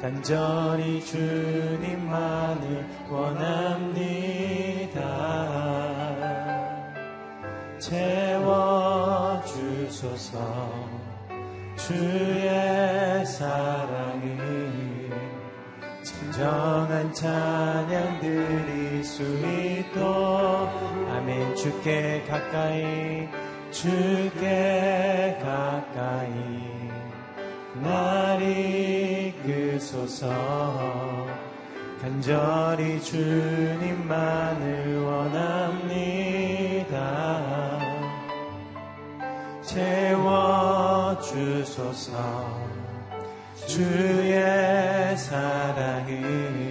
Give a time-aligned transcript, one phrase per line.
[0.00, 4.58] 간절히 주님만을 원합니다.
[9.38, 10.28] 채워주소서
[11.76, 15.10] 주의 사랑을
[16.02, 20.70] 진정한 찬양 드릴 수 있도록.
[21.10, 21.56] 아멘.
[21.56, 23.28] 주께 가까이
[23.72, 26.78] 주께 가까이.
[27.82, 29.17] 날이
[29.88, 31.26] 끄소서.
[32.00, 34.18] 간절히 주님만을
[35.02, 36.88] 원합니다.
[39.62, 41.38] 채워주소서.
[43.66, 46.68] 주의 사랑을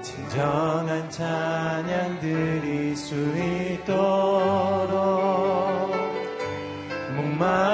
[0.00, 3.92] 진정한 찬양 드릴 수 있도록
[7.14, 7.71] 목마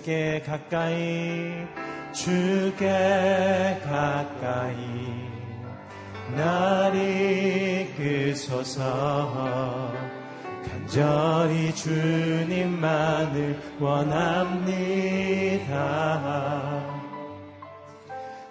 [0.00, 1.52] 주께 가까이
[2.12, 4.74] 주께 가까이.
[6.34, 6.94] 날
[7.98, 8.80] 이끄소서
[10.66, 14.80] 간절히 주님만을 원합니다.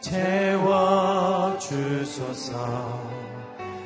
[0.02, 0.70] 채워주소서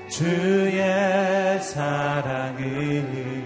[0.10, 3.43] 주의 사랑을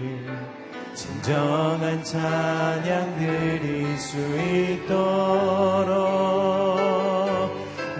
[1.28, 4.96] 진정한 찬양 드릴 수 있도록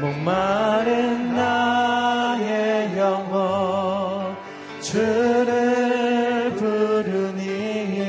[0.00, 4.34] 목마른 나의 영혼
[4.80, 8.08] 주를 부르니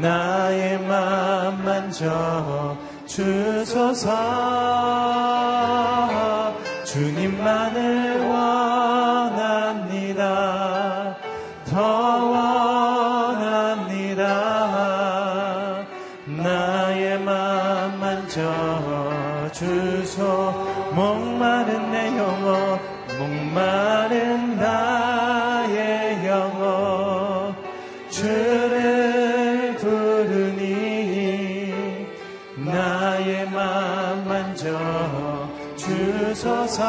[0.00, 2.76] 나의 맘 만져
[3.06, 4.10] 주소서.
[6.84, 8.55] 주님만을 원
[32.66, 34.66] 나의 맘 만져
[35.76, 36.82] 주소서.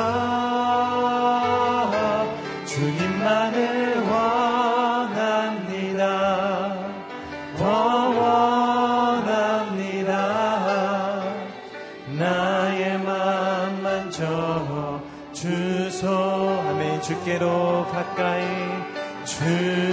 [2.66, 5.38] 주님만을 원합니다.
[7.58, 7.64] 더
[9.20, 10.14] 원합니다.
[12.18, 15.00] 나의 맘 만져
[15.32, 16.08] 주소
[16.70, 17.02] 아멘.
[17.04, 18.44] 주께로 가까이
[19.26, 19.87] 주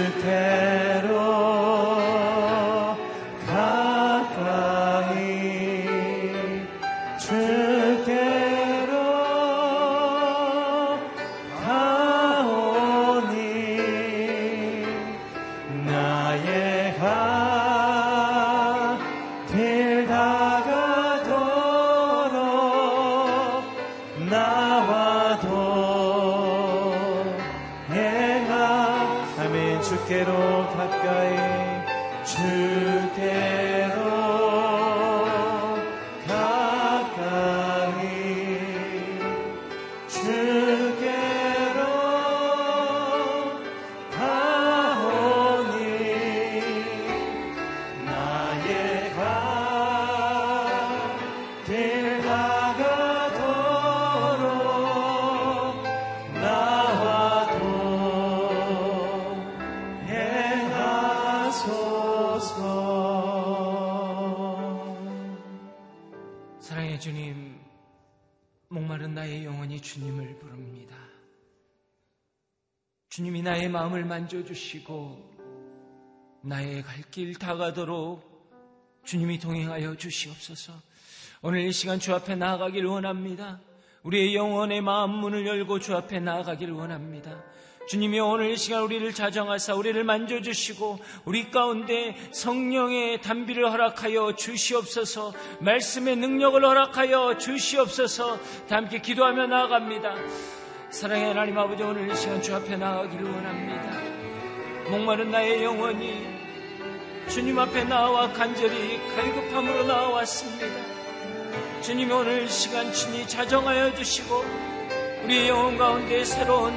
[73.65, 75.33] 나의 마음을 만져주시고
[76.43, 78.21] 나의 갈 길 다가도록
[79.03, 80.73] 주님이 동행하여 주시옵소서.
[81.41, 83.59] 오늘 이 시간 주 앞에 나아가길 원합니다.
[84.03, 87.43] 우리의 영혼의 마음 문을 열고 주 앞에 나아가길 원합니다.
[87.87, 96.15] 주님이 오늘 이 시간 우리를 자정하사 우리를 만져주시고 우리 가운데 성령의 단비를 허락하여 주시옵소서 말씀의
[96.17, 100.15] 능력을 허락하여 주시옵소서 다 함께 기도하며 나아갑니다.
[100.95, 103.99] 사랑의 하나님 아버지 오늘 이 시간 주 앞에 나가기를 원합니다.
[104.89, 106.25] 목마른 나의 영혼이
[107.27, 111.81] 주님 앞에 나와 간절히 갈급함으로 나왔습니다.
[111.81, 114.41] 주님 오늘 시간 친히 자정하여 주시고
[115.25, 116.73] 우리의 영혼 가운데 새로운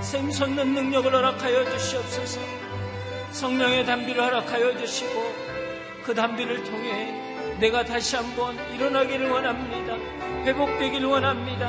[0.00, 2.40] 샘솟는 능력을 허락하여 주시옵소서
[3.32, 5.10] 성령의 담비를 허락하여 주시고
[6.04, 7.31] 그 담비를 통해
[7.62, 9.94] 내가 다시 한번 일어나기를 원합니다.
[10.42, 11.68] 회복되기를 원합니다.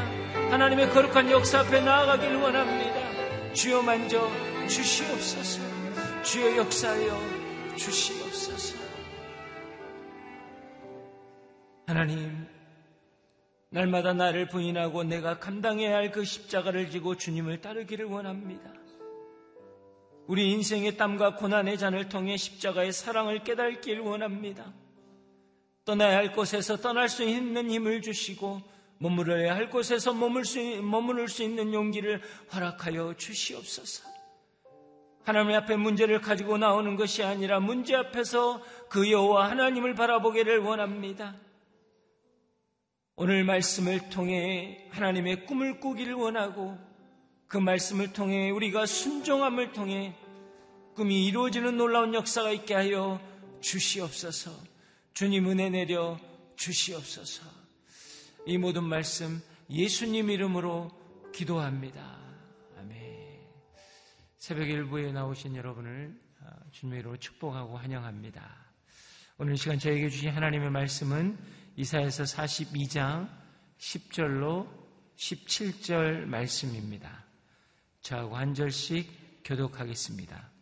[0.50, 3.54] 하나님의 거룩한 역사 앞에 나아가기를 원합니다.
[3.54, 4.28] 주여 만져
[4.68, 5.62] 주시옵소서.
[6.24, 8.76] 주여 역사하여 주시옵소서.
[11.86, 12.48] 하나님,
[13.70, 18.74] 날마다 나를 부인하고 내가 감당해야 할 그 십자가를 지고 주님을 따르기를 원합니다.
[20.26, 24.74] 우리 인생의 땀과 고난의 잔을 통해 십자가의 사랑을 깨닫기를 원합니다.
[25.86, 28.62] 떠나야 할 곳에서 떠날 수 있는 힘을 주시고
[29.00, 32.22] 머무러야 할 곳에서 머물 수, 머무를 수 있는 용기를
[32.54, 34.08] 허락하여 주시옵소서.
[35.24, 41.36] 하나님 앞에 문제를 가지고 나오는 것이 아니라 문제 앞에서 그 여호와 하나님을 바라보기를 원합니다.
[43.16, 46.78] 오늘 말씀을 통해 하나님의 꿈을 꾸기를 원하고
[47.48, 50.16] 그 말씀을 통해 우리가 순종함을 통해
[50.96, 53.20] 꿈이 이루어지는 놀라운 역사가 있게 하여
[53.62, 54.73] 주시옵소서.
[55.14, 56.20] 주님 은혜 내려
[56.56, 57.44] 주시옵소서.
[58.48, 60.90] 이 모든 말씀 예수님 이름으로
[61.32, 62.20] 기도합니다.
[62.80, 63.40] 아멘.
[64.40, 68.58] 새벽 일부에 나오신 여러분을 아, 주님의 이름으로 축복하고 환영합니다.
[69.38, 71.38] 오늘 시간 저에게 주신 하나님의 말씀은
[71.76, 73.30] 이사에서 42장
[73.78, 74.68] 10절로
[75.16, 77.24] 17절 말씀입니다.
[78.02, 80.53] 저하고 한 절씩 교독하겠습니다.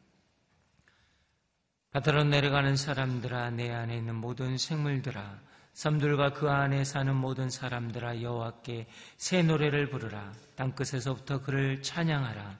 [1.91, 5.39] 바다로 내려가는 사람들아 내 안에 있는 모든 생물들아
[5.73, 10.31] 섬들과 그 안에 사는 모든 사람들아 여호와께 새 노래를 부르라.
[10.55, 12.57] 땅끝에서부터 그를 찬양하라.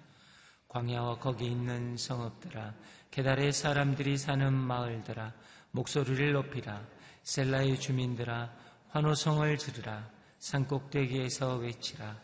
[0.68, 2.74] 광야와 거기 있는 성읍들아
[3.12, 5.32] 계달의 사람들이 사는 마을들아
[5.72, 6.82] 목소리를 높이라.
[7.24, 8.50] 셀라의 주민들아
[8.90, 10.10] 환호성을 지르라.
[10.40, 12.18] 산꼭대기에서 외치라.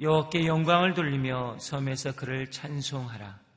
[0.00, 3.49] 여호와께 영광을 돌리며 섬에서 그를 찬송하라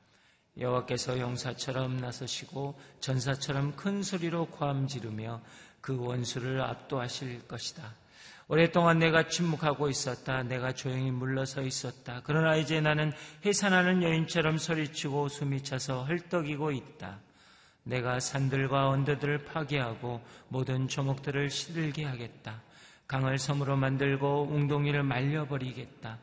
[0.58, 5.40] 여호와께서 용사처럼 나서시고 전사처럼 큰 소리로 고함 지르며
[5.80, 7.94] 그 원수를 압도하실 것이다.
[8.46, 10.42] 오랫동안 내가 침묵하고 있었다.
[10.42, 12.20] 내가 조용히 물러서 있었다.
[12.24, 13.12] 그러나 이제 나는
[13.44, 17.20] 해산하는 여인처럼 소리치고 숨이 차서 헐떡이고 있다.
[17.84, 22.62] 내가 산들과 언덕들을 파괴하고 모든 조목들을 시들게 하겠다.
[23.06, 26.18] 강을 섬으로 만들고 웅덩이를 말려버리겠다.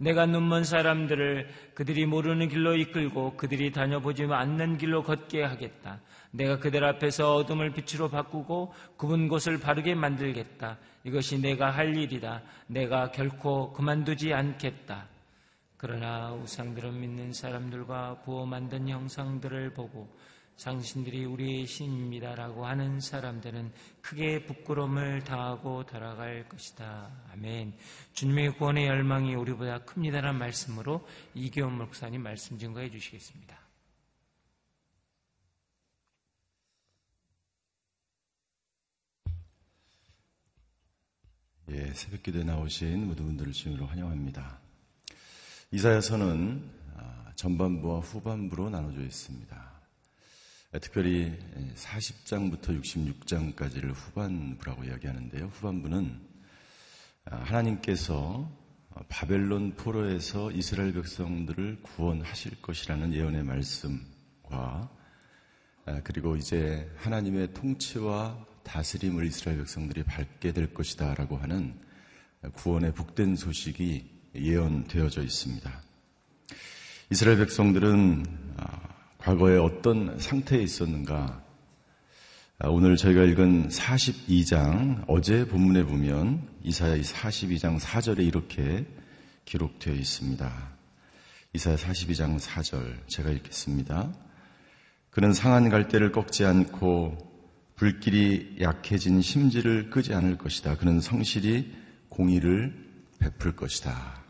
[0.00, 6.00] 내가 눈먼 사람들을 그들이 모르는 길로 이끌고 그들이 다녀보지 않는 길로 걷게 하겠다.
[6.30, 10.78] 내가 그들 앞에서 어둠을 빛으로 바꾸고 굽은 곳을 바르게 만들겠다.
[11.04, 12.40] 이것이 내가 할 일이다.
[12.66, 15.06] 내가 결코 그만두지 않겠다.
[15.76, 20.08] 그러나 우상들은 믿는 사람들과 부어 만든 형상들을 보고
[20.62, 23.72] 당신들이 우리의 신입니다라고 하는 사람들은
[24.02, 27.10] 크게 부끄러움을 당하고 돌아갈 것이다.
[27.32, 27.74] 아멘.
[28.12, 33.58] 주님의 구원의 열망이 우리보다 큽니다라는 말씀으로 이기원 목사님 말씀 증거해 주시겠습니다.
[41.70, 44.58] 예, 새벽 기도에 나오신 모든 분들을 주님으로 환영합니다.
[45.70, 49.69] 이사야서는 아, 전반부와 후반부로 나눠져 있습니다.
[50.78, 51.36] 특별히
[51.74, 55.46] 40장부터 66장까지를 후반부라고 이야기하는데요.
[55.46, 56.20] 후반부는
[57.24, 58.48] 아, 하나님께서
[59.08, 64.90] 바벨론 포로에서 이스라엘 백성들을 구원하실 것이라는 예언의 말씀과
[65.86, 71.80] 아, 그리고 이제 하나님의 통치와 다스림을 이스라엘 백성들이 밟게 될 것이다라고 하는
[72.54, 75.82] 구원의 복된 소식이 예언되어져 있습니다.
[77.10, 78.24] 이스라엘 백성들은
[78.58, 78.89] 아,
[79.20, 81.44] 과거에 어떤 상태에 있었는가?
[82.58, 88.86] 아, 오늘 저희가 읽은 42장, 어제 본문에 보면 이사야 42장 4절에 이렇게
[89.44, 90.50] 기록되어 있습니다.
[91.52, 94.10] 이사야 42장 4절, 제가 읽겠습니다.
[95.10, 97.18] 그는 상한 갈대를 꺾지 않고
[97.76, 100.78] 불길이 약해진 심지를 끄지 않을 것이다.
[100.78, 101.70] 그는 성실히
[102.08, 102.74] 공의를
[103.18, 104.24] 베풀 것이다.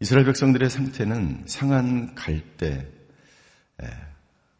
[0.00, 2.99] 이스라엘 백성들의 상태는 상한 갈대, 예,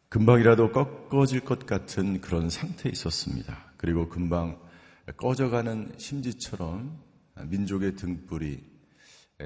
[0.08, 3.72] 금방이라도 꺾어질 것 같은 그런 상태에 있었습니다.
[3.76, 4.60] 그리고 금방
[5.16, 7.00] 꺼져가는 심지처럼
[7.46, 8.60] 민족의 등불이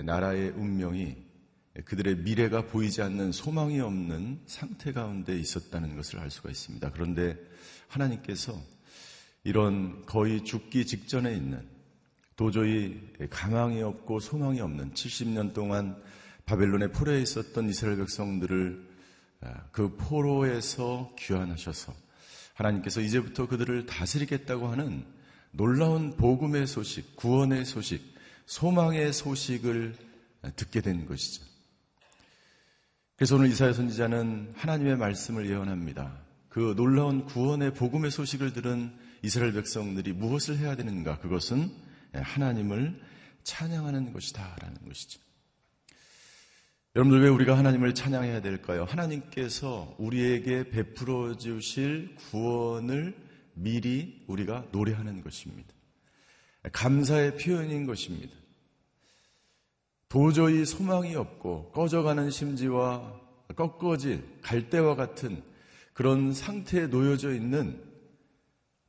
[0.05, 1.17] 나라의 운명이
[1.85, 6.91] 그들의 미래가 보이지 않는 소망이 없는 상태 가운데 있었다는 것을 알 수가 있습니다.
[6.93, 7.37] 그런데
[7.89, 8.59] 하나님께서
[9.43, 11.69] 이런 거의 죽기 직전에 있는
[12.37, 16.01] 도저히 가망이 없고 소망이 없는 70년 동안
[16.47, 18.94] 바벨론의 포로에 있었던 이스라엘 백성들을 아,
[19.73, 21.95] 그 포로에서 귀환하셔서
[22.55, 25.05] 하나님께서 이제부터 그들을 다스리겠다고 하는
[25.51, 28.15] 놀라운 복음의 소식, 구원의 소식,
[28.47, 29.97] 소망의 소식을
[30.57, 31.45] 듣게 된 것이죠.
[33.17, 36.21] 그래서 오늘 이사야 선지자는 하나님의 말씀을 예언합니다.
[36.49, 41.19] 그 놀라운 구원의 복음의 소식을 들은 이스라엘 백성들이 무엇을 해야 되는가?
[41.19, 41.71] 그것은
[42.13, 43.01] 하나님을
[43.45, 45.24] 찬양하는 것이다라는 것이죠.
[46.97, 48.85] 여러분들 왜 우리가 하나님을 찬양해야 될까요?
[48.89, 53.17] 하나님께서 우리에게 베풀어 주실 구원을
[53.55, 55.75] 미리 우리가 노래하는 것입니다.
[56.71, 58.33] 감사의 표현인 것입니다.
[60.09, 63.21] 도저히 소망이 없고 꺼져가는 심지와
[63.57, 65.43] 꺾어질 갈대와 같은
[65.95, 67.83] 그런 상태에 놓여져 있는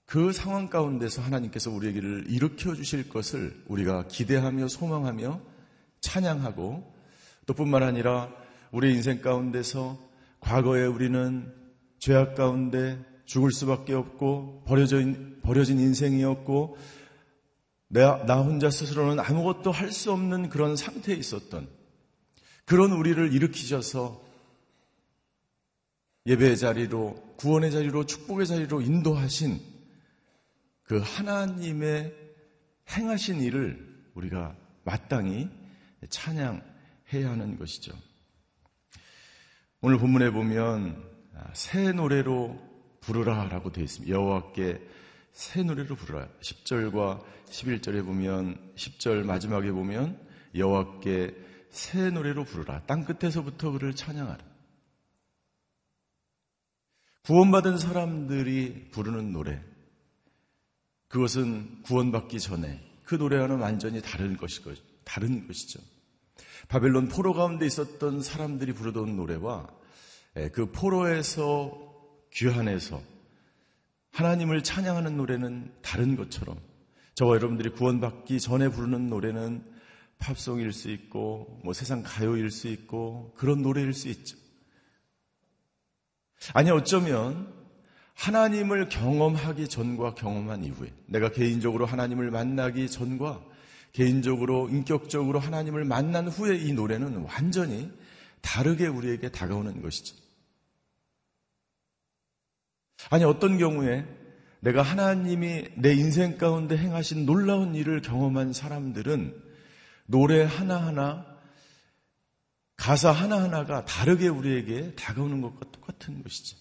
[0.06, 5.42] 그 상황 가운데서 하나님께서 우리에게를 일으켜 주실 것을 우리가 기대하며 소망하며
[6.02, 6.95] 찬양하고
[7.46, 8.32] 또 뿐만 아니라
[8.72, 10.00] 우리 인생 가운데서
[10.40, 11.54] 과거에 우리는
[12.00, 16.78] 죄악 가운데 죽을 수밖에 없고 버려진, 버려진 인생이었고
[17.88, 21.68] 나, 나 혼자 스스로는 아무것도 할 수 없는 그런 상태에 있었던
[22.66, 24.24] 그런 우리를 일으키셔서
[26.26, 29.60] 예배의 자리로, 구원의 자리로, 축복의 자리로 인도하신
[30.84, 32.14] 그 하나님의
[32.90, 35.50] 행하신 일을 우리가 마땅히
[36.10, 36.62] 찬양
[37.14, 37.94] 해야 하는 것이죠.
[39.82, 41.04] 오늘 본문에 보면
[41.54, 42.60] 새 노래로
[43.02, 44.16] 부르라라고 되어 있습니다.
[44.16, 44.82] 여호와께
[45.32, 46.28] 새 노래로 부르라.
[46.42, 50.20] 10절과 11절에 보면 10절 마지막에 보면
[50.56, 51.36] 여호와께
[51.70, 52.84] 새 노래로 부르라.
[52.84, 54.44] 땅 끝에서부터 그를 찬양하라.
[57.26, 59.62] 구원받은 사람들이 부르는 노래.
[61.08, 64.62] 그것은 구원받기 전에 그 노래와는 완전히 다른 것이
[65.04, 65.80] 다른 것이죠.
[66.68, 69.68] 바벨론 포로 가운데 있었던 사람들이 부르던 노래와
[70.52, 71.94] 그 포로에서
[72.34, 73.02] 귀환해서
[74.12, 76.58] 하나님을 찬양하는 노래는 다른 것처럼
[77.16, 79.64] 저와 여러분들이 구원받기 전에 부르는 노래는
[80.18, 84.38] 팝송일 수 있고 뭐 세상 가요일 수 있고 그런 노래일 수 있죠.
[86.54, 87.54] 아니 어쩌면
[88.16, 93.44] 하나님을 경험하기 전과 경험한 이후에 내가 개인적으로 하나님을 만나기 전과
[93.96, 97.90] 개인적으로 인격적으로 하나님을 만난 후에 이 노래는 완전히
[98.42, 100.18] 다르게 우리에게 다가오는 것이죠.
[103.10, 104.06] 아니, 어떤 경우에
[104.60, 109.34] 내가 하나님이 내 인생 가운데 행하신 놀라운 일을 경험한 사람들은
[110.08, 111.26] 노래 하나하나,
[112.76, 116.58] 가사 하나하나가 다르게 우리에게 다가오는 것과 똑같은 것이죠.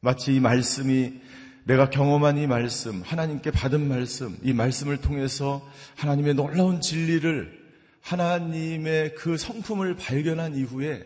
[0.00, 1.18] 마치 이 말씀이
[1.66, 7.66] 내가 경험한 이 말씀, 하나님께 받은 말씀, 이 말씀을 통해서 하나님의 놀라운 진리를
[8.02, 11.04] 하나님의 그 성품을 발견한 이후에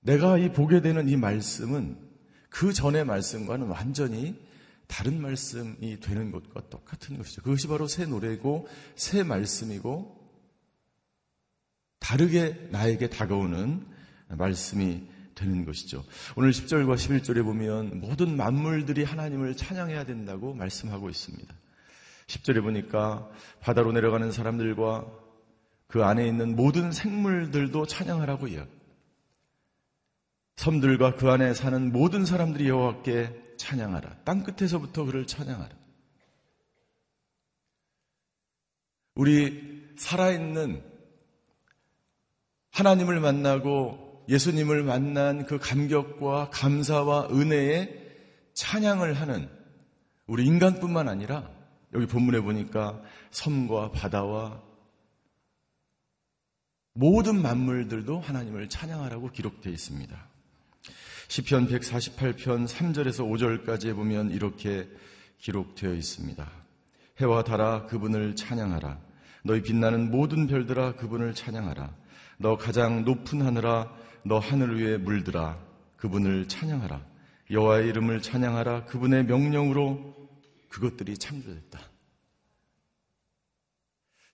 [0.00, 1.96] 내가 이 보게 되는 이 말씀은
[2.50, 4.36] 그 전의 말씀과는 완전히
[4.88, 7.42] 다른 말씀이 되는 것과 똑같은 것이죠.
[7.42, 8.66] 그것이 바로 새 노래고
[8.96, 10.28] 새 말씀이고
[12.00, 13.86] 다르게 나에게 다가오는
[14.30, 16.04] 말씀이 되는 것이죠.
[16.36, 21.54] 오늘 10절과 11절에 보면 모든 만물들이 하나님을 찬양해야 된다고 말씀하고 있습니다.
[22.26, 23.28] 10절에 보니까
[23.60, 25.06] 바다로 내려가는 사람들과
[25.86, 28.70] 그 안에 있는 모든 생물들도 찬양하라고 이야기.
[30.56, 34.18] 섬들과 그 안에 사는 모든 사람들이 여호와께 찬양하라.
[34.24, 35.70] 땅 끝에서부터 그를 찬양하라.
[39.14, 40.82] 우리 살아있는
[42.70, 48.02] 하나님을 만나고 예수님을 만난 그 감격과 감사와 은혜에
[48.54, 49.48] 찬양을 하는
[50.26, 51.50] 우리 인간뿐만 아니라
[51.92, 54.62] 여기 본문에 보니까 섬과 바다와
[56.94, 60.16] 모든 만물들도 하나님을 찬양하라고 기록되어 있습니다.
[61.28, 64.88] 시편 148편 3절에서 5절까지 보면 이렇게
[65.38, 66.48] 기록되어 있습니다.
[67.20, 68.98] 해와 달아 그분을 찬양하라.
[69.42, 71.94] 너희 빛나는 모든 별들아 그분을 찬양하라.
[72.38, 75.58] 너 가장 높은 하늘아 너 하늘 위에 물들아
[75.96, 77.04] 그분을 찬양하라.
[77.50, 78.86] 여호와의 이름을 찬양하라.
[78.86, 80.14] 그분의 명령으로
[80.68, 81.80] 그것들이 창조됐다.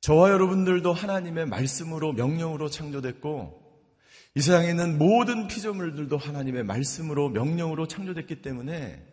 [0.00, 3.60] 저와 여러분들도 하나님의 말씀으로 명령으로 창조됐고
[4.36, 9.04] 이 세상에 있는 모든 피조물들도 하나님의 말씀으로 명령으로 창조됐기 때문에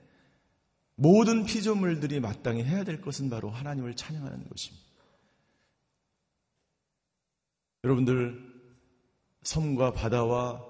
[0.96, 4.88] 모든 피조물들이 마땅히 해야 될 것은 바로 하나님을 찬양하는 것입니다.
[7.84, 8.57] 여러분들
[9.48, 10.66] 섬과 바다와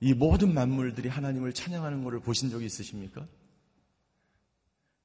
[0.00, 3.26] 이 모든 만물들이 하나님을 찬양하는 것을 보신 적이 있으십니까?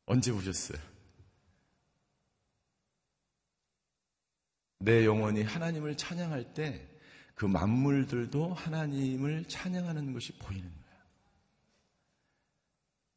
[0.05, 0.79] 언제 보셨어요?
[4.79, 6.93] 내 영혼이 하나님을 찬양할 때
[7.35, 11.03] 그 만물들도 하나님을 찬양하는 것이 보이는 거예요.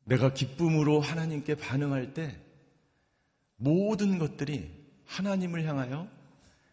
[0.04, 2.36] 내가 기쁨으로 하나님께 반응할 때
[3.56, 4.70] 모든 것들이
[5.04, 6.10] 하나님을 향하여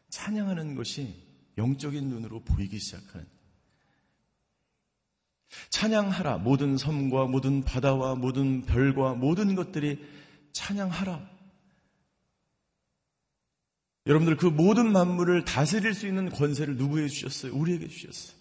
[0.10, 1.23] 찬양하는 것이
[1.58, 3.28] 영적인 눈으로 보이기 시작하는
[5.70, 10.04] 찬양하라 모든 섬과 모든 바다와 모든 별과 모든 것들이
[10.52, 11.34] 찬양하라
[14.06, 17.56] 여러분들 그 모든 만물을 다스릴 수 있는 권세를 누구에게 주셨어요?
[17.56, 18.38] 우리에게 주셨어요.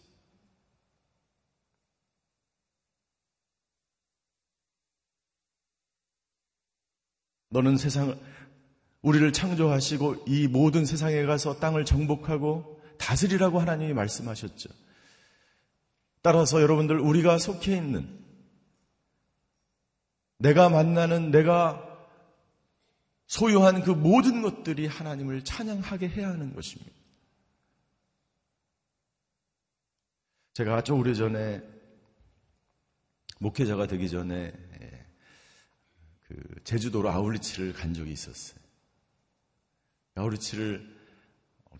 [7.51, 8.19] 너는 세상을
[9.03, 12.72] 우리를 창조하시고 이 모든 세상에 가서 땅을 정복하고
[13.03, 14.71] 다스리라고 하나님이 말씀하셨죠.
[16.23, 18.21] 따라서 여러분들 우리가 속해 있는
[20.39, 21.89] 내가 만나는 내가
[23.27, 26.93] 소유한 그 모든 것들이 하나님을 찬양하게 해야 하는 것입니다.
[30.55, 31.63] 제가 아주 오래전에
[33.41, 34.53] 목회자가 되기 전에
[36.29, 38.61] 그 제주도로 아울리치를 간 적이 있었어요.
[40.15, 41.02] 아울리치를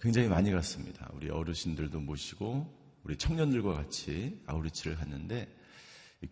[0.03, 1.09] 굉장히 많이 갔습니다.
[1.15, 2.69] 우리 어르신들도 모시고
[3.05, 5.49] 우리 청년들과 같이 아우리치를 갔는데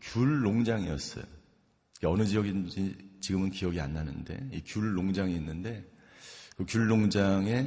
[0.01, 1.25] 귤 농장이었어요.
[2.05, 5.85] 어느 지역인지 지금은 기억이 안 나는데 이 귤 농장이 있는데
[6.57, 7.65] 그 귤 농장에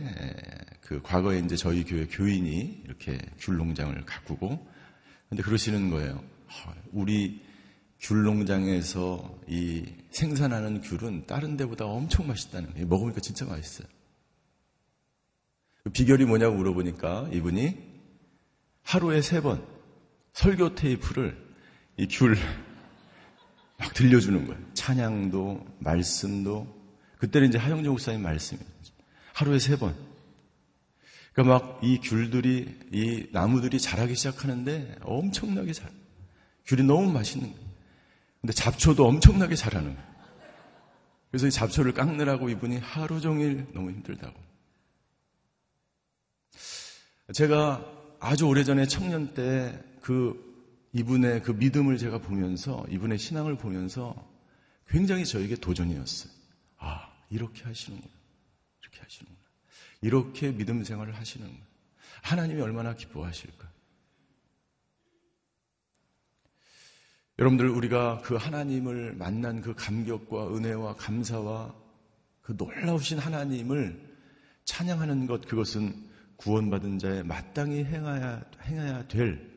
[0.81, 4.67] 그 과거에 이제 저희 교회 교인이 이렇게 귤 농장을 가꾸고
[5.29, 6.21] 근데 그러시는 거예요.
[6.49, 7.41] 아, 우리
[8.01, 12.87] 귤 농장에서 이 생산하는 귤은 다른 데보다 엄청 맛있다는 거예요.
[12.87, 13.87] 먹으니까 진짜 맛있어요.
[15.83, 17.77] 그 비결이 뭐냐고 물어보니까 이분이
[18.83, 19.65] 하루에 세 번
[20.33, 21.37] 설교 테이프를
[21.97, 22.35] 이 귤
[23.79, 24.61] 막 들려주는 거예요.
[24.75, 26.67] 찬양도, 말씀도.
[27.17, 28.65] 그때는 이제 하영정 목사님 말씀이에요.
[29.33, 29.93] 하루에 세 번.
[31.33, 35.89] 그러니까 막 이 귤들이, 이 나무들이 자라기 시작하는데 엄청나게 잘.
[36.67, 37.67] 귤이 너무 맛있는 거예요.
[38.41, 40.09] 근데 잡초도 엄청나게 자라는 거예요.
[41.31, 44.39] 그래서 이 잡초를 깎느라고 이분이 하루 종일 너무 힘들다고.
[47.31, 50.53] 제가 아주 오래전에 청년 때 그
[50.91, 54.13] 이분의 그 믿음을 제가 보면서 이분의 신앙을 보면서
[54.87, 56.31] 굉장히 저에게 도전이었어요.
[56.77, 58.13] 아, 이렇게 하시는구나.
[58.81, 59.47] 이렇게 하시는구나.
[60.01, 61.65] 이렇게 믿음 생활을 하시는구나.
[62.21, 63.71] 하나님이 얼마나 기뻐하실까.
[67.39, 71.73] 여러분들 우리가 그 하나님을 만난 그 감격과 은혜와 감사와
[72.41, 74.17] 그 놀라우신 하나님을
[74.65, 76.09] 찬양하는 것 그것은
[76.43, 79.49] 구원받은 자의 마땅히 행해야, 행해야 될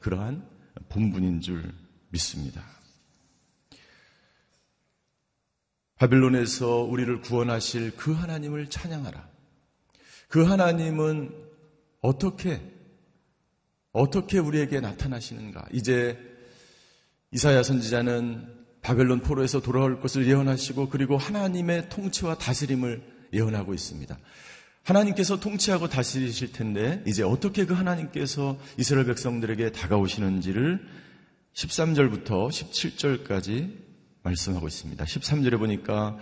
[0.00, 0.48] 그러한
[0.88, 1.74] 본분인 줄
[2.08, 2.64] 믿습니다.
[5.96, 9.28] 바빌론에서 우리를 구원하실 그 하나님을 찬양하라.
[10.28, 11.34] 그 하나님은
[12.00, 12.62] 어떻게,
[13.92, 15.66] 어떻게 우리에게 나타나시는가?
[15.72, 16.18] 이제
[17.30, 24.18] 이사야 선지자는 바벨론 포로에서 돌아올 것을 예언하시고 그리고 하나님의 통치와 다스림을 예언하고 있습니다.
[24.86, 30.86] 하나님께서 통치하고 다스리실 텐데 이제 어떻게 그 하나님께서 이스라엘 백성들에게 다가오시는지를
[31.54, 33.72] 13절부터 17절까지
[34.22, 35.04] 말씀하고 있습니다.
[35.04, 36.16] 13절에 보니까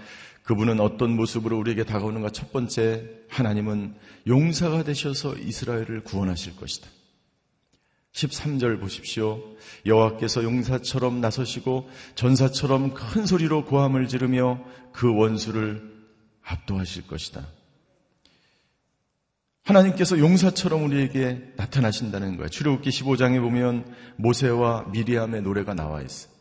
[0.44, 3.96] 그분은 어떤 모습으로 우리에게 다가오는가 첫 번째 하나님은
[4.26, 6.88] 용사가 되셔서 이스라엘을 구원하실 것이다.
[8.12, 9.42] 13절 보십시오.
[9.84, 15.82] 여호와께서 용사처럼 나서시고 전사처럼 큰 소리로 고함을 지르며 그 원수를
[16.42, 17.46] 압도하실 것이다.
[19.64, 22.48] 하나님께서 용사처럼 우리에게 나타나신다는 거예요.
[22.48, 26.32] 출애굽기 15장에 보면 모세와 미리암의 노래가 나와 있어요.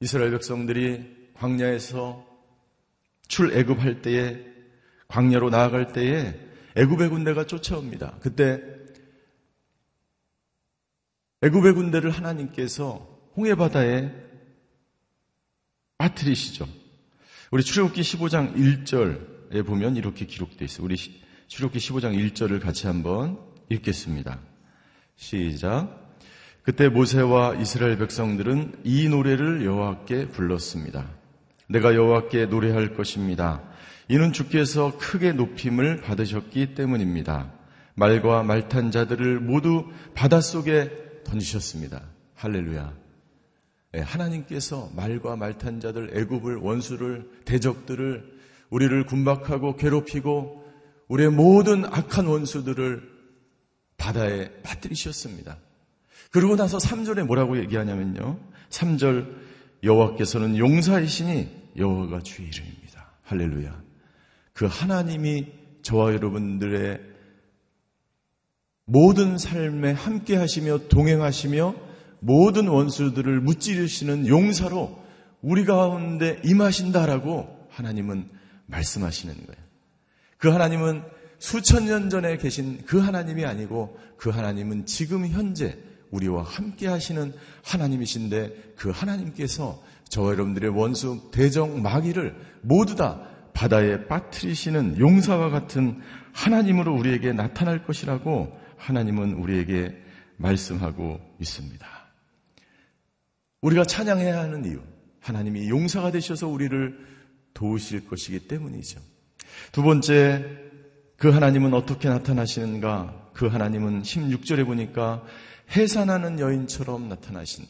[0.00, 2.26] 이스라엘 백성들이 광야에서
[3.28, 4.38] 출애굽할 때에
[5.08, 6.34] 광야로 나아갈 때에
[6.76, 8.18] 애굽의 군대가 쫓아옵니다.
[8.20, 8.62] 그때
[11.42, 14.12] 애굽의 군대를 하나님께서 홍해 바다에
[15.98, 16.68] 빠뜨리시죠.
[17.50, 20.84] 우리 출애굽기 15장 1절에 보면 이렇게 기록되어 있어요.
[20.84, 20.96] 우리
[21.50, 23.36] 출애굽기 15장 1절을 같이 한번
[23.70, 24.38] 읽겠습니다.
[25.16, 26.16] 시작.
[26.62, 31.10] 그때 모세와 이스라엘 백성들은 이 노래를 여호와께 불렀습니다.
[31.68, 33.64] 내가 여호와께 노래할 것입니다.
[34.06, 37.52] 이는 주께서 크게 높임을 받으셨기 때문입니다.
[37.94, 42.00] 말과 말탄 자들을 모두 바닷속에 던지셨습니다.
[42.36, 42.94] 할렐루야.
[43.90, 48.38] 네, 하나님께서 말과 말탄 자들, 애굽을 원수를 대적들을
[48.70, 50.60] 우리를 군박하고 괴롭히고
[51.10, 53.02] 우리의 모든 악한 원수들을
[53.96, 55.58] 바다에 빠뜨리셨습니다.
[56.30, 58.38] 그러고 나서 3절에 뭐라고 얘기하냐면요.
[58.70, 59.34] 3절
[59.82, 63.10] 여호와께서는 용사이시니 여호와가 주의 이름입니다.
[63.24, 63.82] 할렐루야.
[64.52, 65.46] 그 하나님이
[65.82, 67.00] 저와 여러분들의
[68.84, 71.74] 모든 삶에 함께 하시며 동행하시며
[72.20, 75.02] 모든 원수들을 무찌르시는 용사로
[75.42, 78.28] 우리 가운데 임하신다라고 하나님은
[78.66, 79.59] 말씀하시는 거예요.
[80.40, 81.02] 그 하나님은
[81.38, 85.78] 수천 년 전에 계신 그 하나님이 아니고 그 하나님은 지금 현재
[86.10, 94.98] 우리와 함께 하시는 하나님이신데 그 하나님께서 저와 여러분들의 원수 대적 마귀를 모두 다 바다에 빠뜨리시는
[94.98, 96.00] 용사와 같은
[96.32, 99.94] 하나님으로 우리에게 나타날 것이라고 하나님은 우리에게
[100.36, 101.86] 말씀하고 있습니다.
[103.60, 104.80] 우리가 찬양해야 하는 이유,
[105.20, 106.98] 하나님이 용사가 되셔서 우리를
[107.52, 109.09] 도우실 것이기 때문이죠.
[109.72, 110.44] 두 번째,
[111.16, 113.30] 그 하나님은 어떻게 나타나시는가?
[113.32, 115.24] 그 하나님은 16절에 보니까
[115.76, 117.64] 해산하는 여인처럼 나타나신.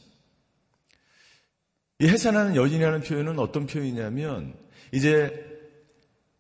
[2.01, 4.55] 이 해산하는 여인이라는 표현은 어떤 표현이냐면,
[4.93, 5.51] 이제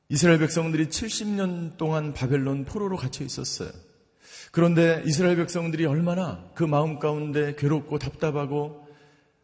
[0.08, 3.70] 이스라엘 백성들이 70년 동안 바벨론 포로로 갇혀 있었어요.
[4.50, 8.86] 그런데 이스라엘 백성들이 얼마나 그 마음 가운데 괴롭고 답답하고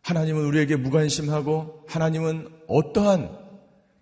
[0.03, 3.46] 하나님은 우리에게 무관심하고 하나님은 어떠한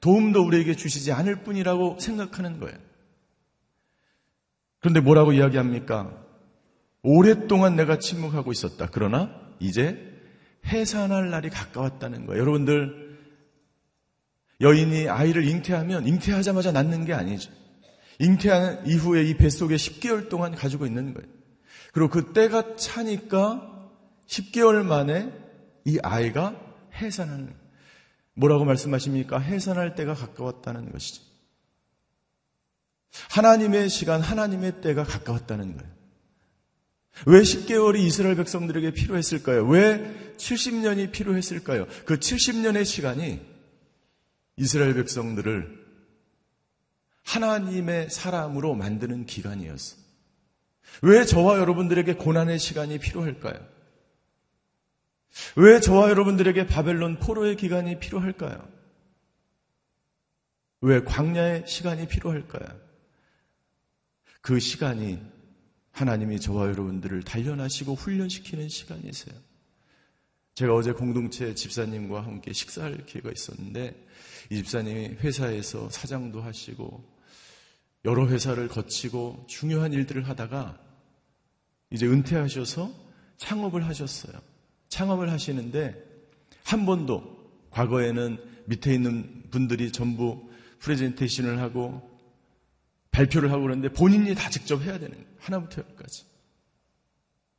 [0.05, 2.77] 도움도 우리에게 주시지 않을 뿐이라고 생각하는 거예요.
[4.81, 6.13] 그런데 뭐라고 이야기합니까?
[7.03, 8.87] 오랫동안 내가 침묵하고 있었다.
[8.93, 9.99] 그러나 이제
[10.67, 12.39] 해산할 날이 가까웠다는 거예요.
[12.39, 13.19] 여러분들,
[14.61, 17.51] 여인이 아이를 잉태하면 잉태하자마자 낳는 게 아니죠.
[18.19, 21.27] 잉태한 이후에 이 뱃속에 10개월 동안 가지고 있는 거예요.
[21.95, 23.89] 그리고 그 때가 차니까
[24.27, 25.33] 10개월 만에
[25.87, 26.61] 이 아이가
[26.93, 27.64] 해산하는 거예요.
[28.35, 29.39] 뭐라고 말씀하십니까?
[29.39, 31.23] 해산할 때가 가까웠다는 것이죠.
[33.31, 35.95] 하나님의 시간, 하나님의 때가 가까웠다는 거예요.
[37.27, 39.67] 왜 10개월이 이스라엘 백성들에게 필요했을까요?
[39.69, 41.87] 왜 70년이 필요했을까요?
[42.05, 43.41] 그 70년의 시간이
[44.57, 45.85] 이스라엘 백성들을
[47.23, 49.97] 하나님의 사람으로 만드는 기간이었어.
[51.03, 53.74] 왜 저와 여러분들에게 고난의 시간이 필요할까요?
[55.57, 58.69] 왜 저와 여러분들에게 바벨론 포로의 기간이 필요할까요?
[60.81, 62.79] 왜 광야의 시간이 필요할까요?
[64.41, 65.21] 그 시간이
[65.93, 69.35] 하나님이 저와 여러분들을 단련하시고 훈련시키는 시간이세요.
[70.55, 74.07] 제가 어제 공동체 집사님과 함께 식사할 기회가 있었는데
[74.51, 77.03] 이 집사님이 회사에서 사장도 하시고
[78.05, 80.79] 여러 회사를 거치고 중요한 일들을 하다가
[81.91, 82.93] 이제 은퇴하셔서
[83.39, 84.54] 창업을 하셨어요.
[84.95, 86.01] 창업을 하시는데
[86.63, 87.23] 한 번도
[87.71, 92.09] 과거에는 밑에 있는 분들이 전부 프레젠테이션을 하고
[93.11, 95.27] 발표를 하고 그러는데 본인이 다 직접 해야 되는 거예요.
[95.39, 96.25] 하나부터 열까지.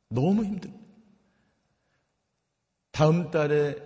[0.08, 0.82] 너무 힘듭니다.
[2.90, 3.76] 다음 달에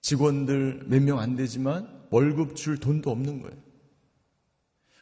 [0.00, 3.56] 직원들 몇 명 안 되지만 월급 줄 돈도 없는 거예요.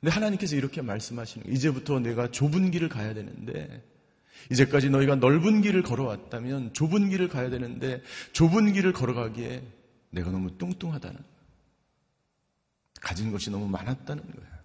[0.01, 1.57] 근데 하나님께서 이렇게 말씀하시는 거예요.
[1.57, 3.83] 이제부터 내가 좁은 길을 가야 되는데
[4.51, 9.63] 이제까지 너희가 넓은 길을 걸어왔다면 좁은 길을 가야 되는데 좁은 길을 걸어가기에
[10.11, 11.37] 내가 너무 뚱뚱하다는.
[13.01, 14.57] 가진 것이 너무 많았다는 거예요.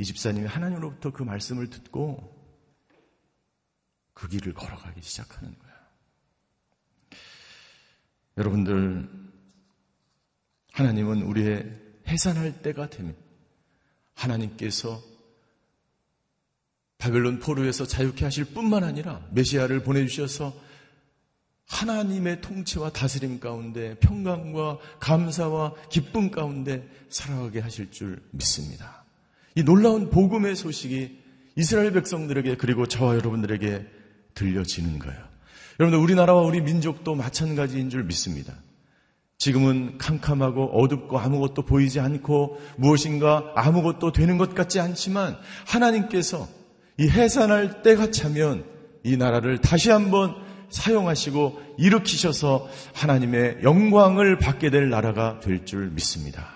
[0.00, 2.36] 이 집사님이 하나님으로부터 그 말씀을 듣고
[4.14, 5.76] 그 길을 걸어가기 시작하는 거예요.
[8.36, 9.08] 여러분들,
[10.72, 13.14] 하나님은 우리의 해산할 때가 되면
[14.14, 15.00] 하나님께서
[16.98, 20.52] 바벨론 포로에서 자유케 하실 뿐만 아니라 메시아를 보내주셔서
[21.68, 29.04] 하나님의 통치와 다스림 가운데 평강과 감사와 기쁨 가운데 살아가게 하실 줄 믿습니다.
[29.54, 31.18] 이 놀라운 복음의 소식이
[31.56, 33.86] 이스라엘 백성들에게 그리고 저와 여러분들에게
[34.34, 35.28] 들려지는 거예요.
[35.78, 38.54] 여러분들 우리나라와 우리 민족도 마찬가지인 줄 믿습니다.
[39.38, 46.48] 지금은 캄캄하고 어둡고 아무것도 보이지 않고 무엇인가 아무것도 되는 것 같지 않지만 하나님께서
[46.98, 48.64] 이 해산할 때가 차면
[49.04, 50.34] 이 나라를 다시 한번
[50.70, 56.48] 사용하시고 일으키셔서 하나님의 영광을 받게 될 나라가 될 줄 믿습니다.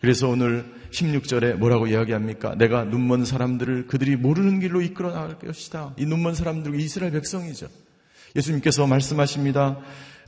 [0.00, 2.54] 그래서 오늘 16절에 뭐라고 이야기합니까?
[2.54, 5.94] 내가 눈먼 사람들을 그들이 모르는 길로 이끌어 나갈 것이다.
[5.98, 7.66] 이 눈먼 사람들이 이스라엘 백성이죠.
[8.36, 9.78] 예수님께서 말씀하십니다.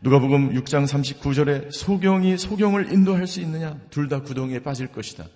[0.05, 3.79] 누가복음 6장 39절에 소경이 소경을 인도할 수 있느냐?
[3.91, 5.29] 둘 다 구덩이에 빠질 것이다.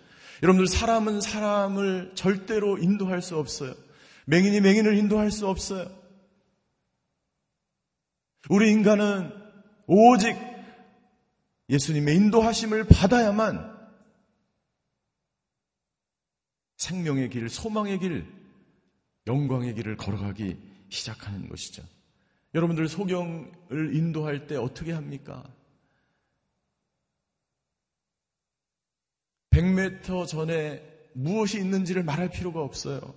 [0.43, 3.75] 여러분들 사람은 사람을 절대로 인도할 수 없어요.
[4.27, 5.89] 맹인이 맹인을 인도할 수 없어요.
[8.49, 9.33] 우리 인간은
[9.87, 10.37] 오직
[11.69, 13.73] 예수님의 인도하심을 받아야만
[16.77, 18.27] 생명의 길, 소망의 길,
[19.29, 20.57] 영광의 길을 걸어가기
[20.89, 21.85] 시작하는 것이죠.
[22.57, 25.45] 여러분들 소경을 인도할 때 어떻게 합니까?
[29.51, 33.15] 100m 전에 무엇이 있는지를 말할 필요가 없어요.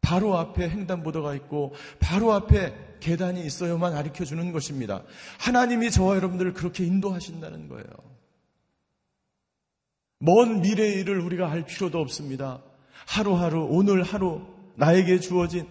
[0.00, 5.04] 바로 앞에 횡단보도가 있고 바로 앞에 계단이 있어야만 가르쳐 주는 것입니다.
[5.38, 7.86] 하나님이 저와 여러분들을 그렇게 인도하신다는 거예요.
[10.18, 12.60] 먼 미래의 일을 우리가 알 필요도 없습니다.
[13.06, 14.42] 하루하루 오늘 하루
[14.74, 15.66] 나에게 주어진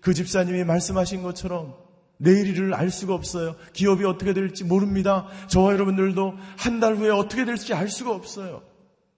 [0.00, 1.89] 그 집사님이 말씀하신 것처럼
[2.20, 3.56] 내일 일을 알 수가 없어요.
[3.72, 5.26] 기업이 어떻게 될지 모릅니다.
[5.48, 8.62] 저와 여러분들도 한 달 후에 어떻게 될지 알 수가 없어요.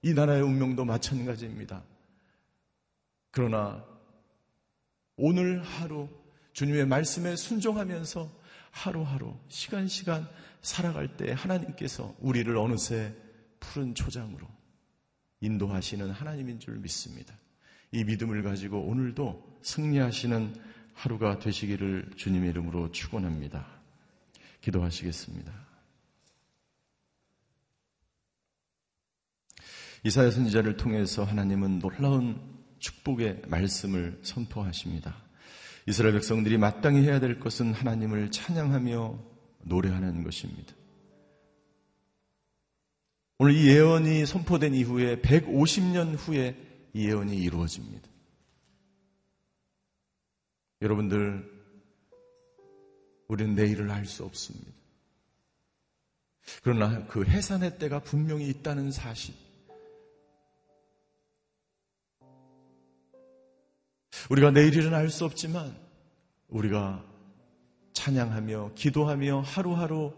[0.02, 1.82] 이 나라의 운명도 마찬가지입니다.
[3.32, 3.84] 그러나
[5.16, 6.08] 오늘 하루
[6.52, 8.30] 주님의 말씀에 순종하면서
[8.70, 10.28] 하루하루 시간 시간
[10.60, 13.14] 살아갈 때 하나님께서 우리를 어느새
[13.58, 14.46] 푸른 초장으로
[15.40, 17.34] 인도하시는 하나님인 줄 믿습니다.
[17.90, 20.54] 이 믿음을 가지고 오늘도 승리하시는
[20.94, 23.66] 하루가 되시기를 주님의 이름으로 축원합니다.
[24.60, 25.52] 기도하시겠습니다.
[30.04, 32.40] 이사야 선지자를 통해서 하나님은 놀라운
[32.78, 35.16] 축복의 말씀을 선포하십니다.
[35.86, 39.18] 이스라엘 백성들이 마땅히 해야 될 것은 하나님을 찬양하며
[39.64, 40.74] 노래하는 것입니다.
[43.38, 46.56] 오늘 이 예언이 선포된 이후에 150년 후에
[46.94, 48.11] 이 예언이 이루어집니다.
[50.82, 51.50] 여러분들,
[53.28, 54.70] 우리는 내일을 알 수 없습니다.
[56.62, 59.34] 그러나 그 해산의 때가 분명히 있다는 사실.
[64.28, 65.74] 우리가 내일일은 알 수 없지만
[66.48, 67.04] 우리가
[67.92, 70.12] 찬양하며 기도하며 하루하루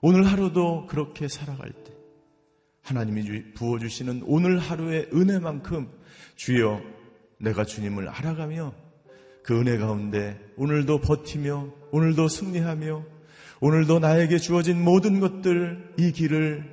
[0.00, 1.92] 오늘 하루도 그렇게 살아갈 때
[2.82, 5.90] 하나님이 부어주시는 오늘 하루의 은혜만큼
[6.36, 6.80] 주여
[7.38, 8.87] 내가 주님을 알아가며
[9.48, 13.02] 그 은혜 가운데 오늘도 버티며 오늘도 승리하며
[13.62, 16.68] 오늘도 나에게 주어진 모든 것들 이 길을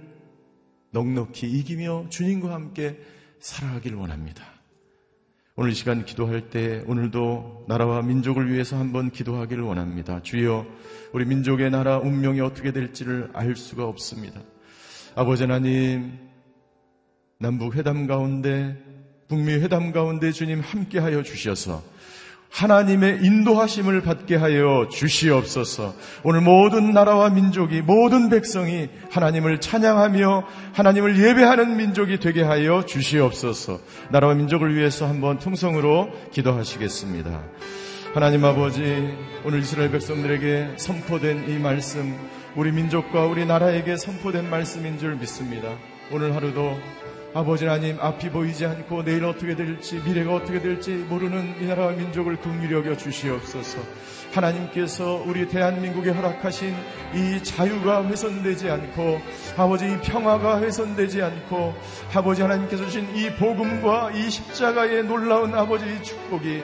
[0.91, 2.99] 넉넉히 이기며 주님과 함께
[3.39, 4.43] 살아가길 원합니다.
[5.55, 10.21] 오늘 시간 기도할 때 오늘도 나라와 민족을 위해서 한번 기도하기를 원합니다.
[10.21, 10.65] 주여,
[11.13, 14.41] 우리 민족의 나라 운명이 어떻게 될지를 알 수가 없습니다.
[15.15, 16.19] 아버지 하나님,
[17.39, 18.77] 남북 회담 가운데,
[19.29, 21.81] 북미 회담 가운데 주님 함께하여 주셔서
[22.49, 25.93] 하나님의 인도하심을 받게 하여 주시옵소서.
[26.23, 33.79] 오늘 모든 나라와 민족이 모든 백성이 하나님을 찬양하며 하나님을 예배하는 민족이 되게 하여 주시옵소서.
[34.09, 37.43] 나라와 민족을 위해서 한번 통성으로 기도하시겠습니다.
[38.13, 42.15] 하나님 아버지, 오늘 이스라엘 백성들에게 선포된 이 말씀,
[42.55, 45.67] 우리 민족과 우리 나라에게 선포된 말씀인 줄 믿습니다.
[46.11, 46.77] 오늘 하루도
[47.35, 52.37] 아버지 하나님 앞이 보이지 않고 내일 어떻게 될지 미래가 어떻게 될지 모르는 이 나라와 민족을
[52.37, 53.79] 긍휼히 여겨 주시옵소서.
[54.33, 56.73] 하나님께서 우리 대한민국에 허락하신
[57.13, 59.19] 이 자유가 훼손되지 않고
[59.57, 61.75] 아버지 이 평화가 훼손되지 않고
[62.13, 66.63] 아버지 하나님께서 주신 이 복음과 이 십자가의 놀라운 아버지 의 축복이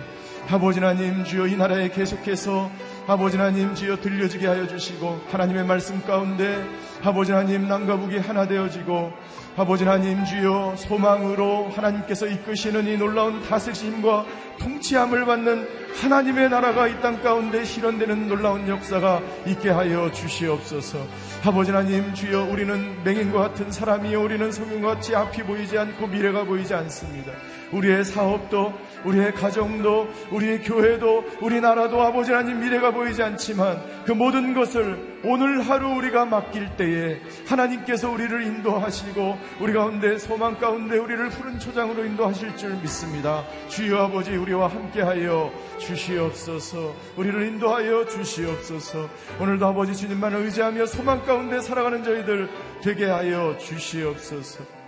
[0.50, 2.72] 아버지 하나님 주여 이 나라에 계속해서
[3.08, 6.66] 아버지 하나님 주여 들려지게 하여 주시고 하나님의 말씀 가운데
[7.04, 9.12] 아버지 하나님 남과 북이 하나 되어지고
[9.58, 14.26] 아버지 하나님 주여 소망으로 하나님께서 이끄시는 이 놀라운 다스림과
[14.60, 15.68] 통치함을 받는
[16.02, 21.00] 하나님의 나라가 이 땅 가운데 실현되는 놀라운 역사가 있게 하여 주시옵소서.
[21.44, 26.74] 아버지 하나님 주여 우리는 맹인과 같은 사람이요 우리는 성경과 같이 앞이 보이지 않고 미래가 보이지
[26.74, 27.32] 않습니다.
[27.72, 28.74] 우리의 사업도
[29.06, 35.90] 우리의 가정도 우리의 교회도 우리나라도 아버지 하나님 미래가 보이지 않지만 그 모든 것을 오늘 하루
[35.96, 42.74] 우리가 맡길 때에 하나님께서 우리를 인도하시고 우리 가운데 소망 가운데 우리를 푸른 초장으로 인도하실 줄
[42.82, 43.44] 믿습니다.
[43.70, 46.96] 주여 아버지 우리와 함께하여 주시옵소서.
[47.18, 49.10] 우리를 인도하여 주시옵소서.
[49.40, 52.50] 오늘도 아버지 주님만을 의지하며 소망 가운데 살아가는 저희들
[52.82, 54.81] 되게 하여 주시옵소서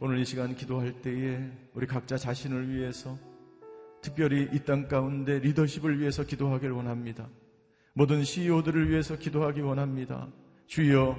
[0.00, 1.40] 오늘 이 시간 기도할 때에
[1.74, 3.18] 우리 각자 자신을 위해서
[4.00, 7.28] 특별히 이 땅 가운데 리더십을 위해서 기도하길 원합니다.
[7.94, 10.28] 모든 CEO들을 위해서 기도하기 원합니다.
[10.68, 11.18] 주여,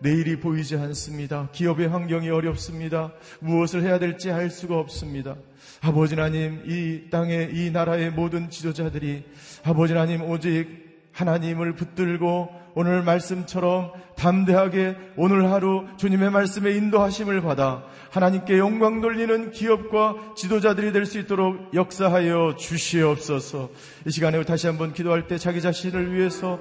[0.00, 1.50] 내일이 보이지 않습니다.
[1.52, 3.12] 기업의 환경이 어렵습니다.
[3.40, 5.36] 무엇을 해야 될지 알 수가 없습니다.
[5.82, 9.24] 아버지 하나님, 이 땅의 이 나라의 모든 지도자들이
[9.64, 10.83] 아버지 하나님 오직
[11.14, 20.34] 하나님을 붙들고 오늘 말씀처럼 담대하게 오늘 하루 주님의 말씀에 인도하심을 받아 하나님께 영광 돌리는 기업과
[20.36, 23.70] 지도자들이 될 수 있도록 역사하여 주시옵소서.
[24.06, 26.58] 이 시간에 다시 한번 기도할 때 자기 자신을 위해서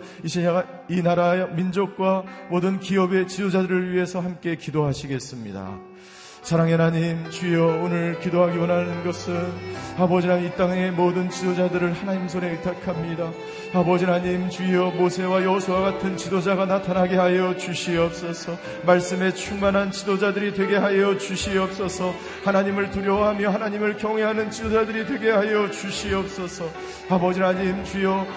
[0.89, 5.79] 이 나라 민족과 모든 기업의 지도자들을 위해서 함께 기도하시겠습니다.
[6.43, 9.33] 사랑의 하나님 주여 오늘 기도하기 원하는 것은
[9.97, 13.31] 아버지 하나님 이 땅의 모든 지도자들을 하나님 손에 의탁합니다.
[13.75, 18.55] 아버지 하나님 주여 모세와 여호수아 같은 지도자가 나타나게 하여 주시옵소서.
[18.85, 22.13] 말씀에 충만한 지도자들이 되게 하여 주시옵소서.
[22.45, 26.69] 하나님을 두려워하며 하나님을 경외하는 지도자들이 되게 하여 주시옵소서.
[27.09, 28.27] 아버지 하나님 주여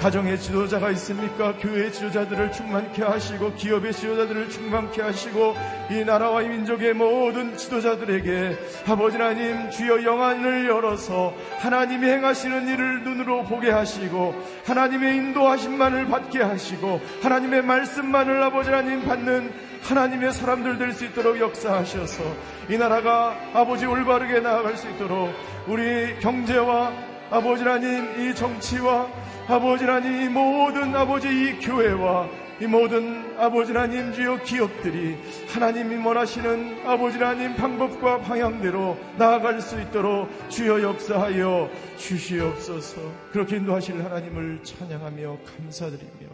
[0.00, 1.54] 가정의 지도자가 있습니까?
[1.58, 5.56] 교회 지도자들을 충만케 하시고 기업의 지도자들을 충만케 하시고
[5.90, 8.56] 이 나라와 이 민족의 모든 지도자들에게
[8.86, 14.34] 아버지 하나님 주여 영안을 열어서 하나님이 행하시는 일을 눈으로 보게 하시고
[14.66, 22.22] 하나님의 인도하심만을 받게 하시고 하나님의 말씀만을 아버지 하나님 받는 하나님의 사람들 될 수 있도록 역사하셔서
[22.70, 25.30] 이 나라가 아버지 올바르게 나아갈 수 있도록
[25.66, 26.92] 우리 경제와
[27.30, 29.06] 아버지 하나님 이 정치와
[29.48, 32.28] 아버지 하나님 이 모든 아버지 이 교회와
[32.60, 35.16] 이 모든 아버지 하나님 주요 기업들이
[35.48, 43.00] 하나님이 원하시는 아버지 하나님 방법과 방향대로 나아갈 수 있도록 주여 역사하여 주시옵소서
[43.32, 46.28] 그렇게 인도하실 하나님을 찬양하며 감사드리며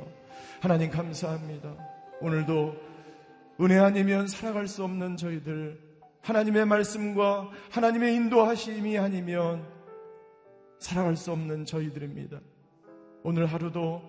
[0.60, 1.72] 하나님 감사합니다
[2.20, 2.74] 오늘도
[3.60, 5.78] 은혜 아니면 살아갈 수 없는 저희들
[6.22, 9.64] 하나님의 말씀과 하나님의 인도하심이 아니면
[10.80, 12.40] 살아갈 수 없는 저희들입니다.
[13.26, 14.02] 오늘 하루도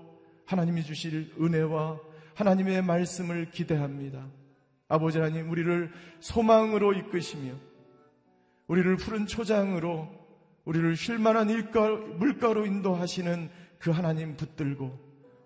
[0.46, 2.00] 하나님이 주실 은혜와
[2.34, 4.28] 하나님의 말씀을 기대합니다.
[4.90, 7.54] 아버지 하나님, 우리를 소망으로 이끄시며,
[8.68, 10.10] 우리를 푸른 초장으로,
[10.66, 13.50] 우리를 쉴만한 일가, 물가로 인도하시는
[13.80, 15.00] 그 하나님 붙들고,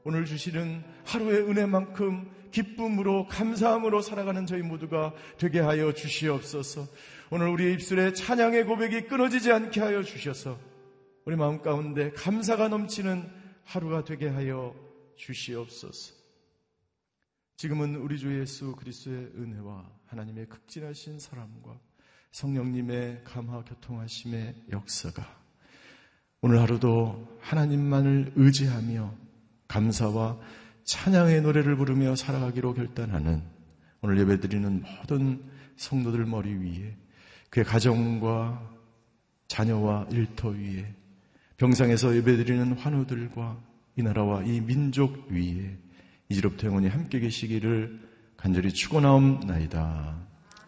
[0.04, 6.88] 오늘 주시는 하루의 은혜만큼 기쁨으로, 감사함으로 살아가는 저희 모두가 되게 하여 주시옵소서.
[7.30, 10.58] 오늘 우리의 입술에 찬양의 고백이 끊어지지 않게 하여 주셔서,
[11.26, 13.38] 우리 마음 가운데 감사가 넘치는
[13.70, 14.74] 하루가 되게 하여
[15.16, 16.16] 주시옵소서.
[17.58, 21.80] 지금은 우리 주 예수 그리스도의 은혜와 하나님의 극진하신 사랑과
[22.32, 25.24] 성령님의 감화 교통하심의 역사가
[26.42, 29.16] 오늘 하루도 하나님만을 의지하며
[29.68, 30.40] 감사와
[30.86, 33.44] 찬양의 노래를 부르며 살아가기로 결단하는
[34.02, 36.98] 오늘 예배드리는 모든 성도들 머리 위에
[37.52, 38.78] 그의 가정과
[39.48, 40.99] 자녀와 일터 위에
[41.60, 43.58] 병상에서 예배드리는 환우들과
[43.98, 45.78] 이 나라와 이 민족 위에
[46.30, 48.00] 이제로부터 영원히 함께 계시기를
[48.38, 50.18] 간절히 축원하옵나이다.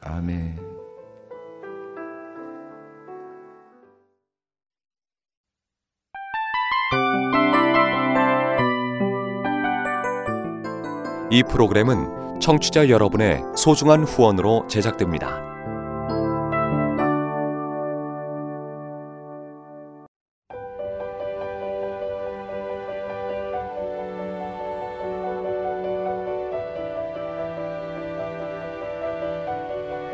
[0.01, 0.59] 아멘.
[11.31, 15.50] 이 프로그램은 청취자 여러분의 소중한 후원으로 제작됩니다.